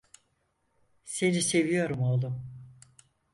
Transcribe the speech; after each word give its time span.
Seni 1.05 1.41
seviyorum 1.41 2.01
oğlum. 2.03 2.43